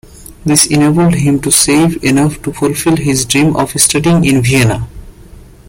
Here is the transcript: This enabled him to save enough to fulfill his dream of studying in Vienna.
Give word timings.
This 0.43 0.65
enabled 0.65 1.13
him 1.13 1.39
to 1.41 1.51
save 1.51 2.03
enough 2.03 2.41
to 2.41 2.51
fulfill 2.51 2.95
his 2.95 3.23
dream 3.23 3.55
of 3.55 3.71
studying 3.79 4.25
in 4.25 4.41
Vienna. 4.41 4.87